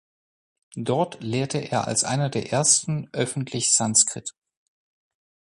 Dort 0.77 1.21
lehrte 1.21 1.59
er 1.59 1.85
als 1.85 2.03
einer 2.03 2.31
der 2.31 2.51
ersten 2.51 3.07
öffentlich 3.13 3.71
Sanskrit. 3.71 4.33